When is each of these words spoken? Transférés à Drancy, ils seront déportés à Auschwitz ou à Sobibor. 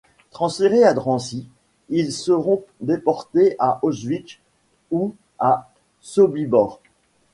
Transférés 0.31 0.83
à 0.83 0.95
Drancy, 0.95 1.47
ils 1.89 2.11
seront 2.11 2.63
déportés 2.79 3.55
à 3.59 3.77
Auschwitz 3.83 4.39
ou 4.89 5.13
à 5.37 5.69
Sobibor. 5.99 6.81